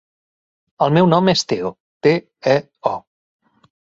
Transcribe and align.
El 0.85 0.93
meu 0.97 1.09
nom 1.11 1.29
és 1.33 1.43
Teo: 1.51 1.69
te, 2.07 2.13
e, 2.57 2.57
o. 2.95 2.97